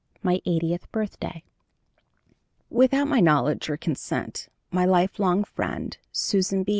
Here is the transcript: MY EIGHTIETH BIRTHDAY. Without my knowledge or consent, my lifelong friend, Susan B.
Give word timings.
MY 0.23 0.41
EIGHTIETH 0.47 0.91
BIRTHDAY. 0.91 1.43
Without 2.71 3.07
my 3.07 3.19
knowledge 3.19 3.69
or 3.69 3.77
consent, 3.77 4.47
my 4.71 4.83
lifelong 4.83 5.43
friend, 5.43 5.95
Susan 6.11 6.63
B. 6.63 6.69